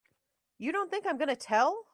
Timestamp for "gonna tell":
1.17-1.85